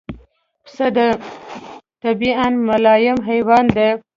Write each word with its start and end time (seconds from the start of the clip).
پسه 0.63 0.85
د 0.95 0.99
طبعاً 2.01 2.47
ملایم 2.67 3.17
حیوان 3.29 3.65
دی. 3.75 3.89